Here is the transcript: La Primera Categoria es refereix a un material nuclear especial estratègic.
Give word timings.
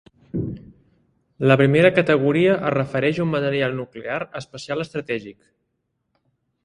La 1.51 1.57
Primera 1.59 1.91
Categoria 1.99 2.55
es 2.69 2.73
refereix 2.77 3.19
a 3.21 3.25
un 3.27 3.31
material 3.35 3.77
nuclear 3.81 4.19
especial 4.41 4.85
estratègic. 4.89 5.39